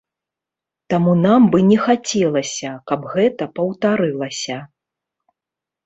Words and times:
Таму 0.93 1.13
нам 1.25 1.45
бы 1.51 1.61
не 1.69 1.77
хацелася, 1.85 2.73
каб 2.91 3.07
гэта 3.15 3.43
паўтарылася. 3.61 4.57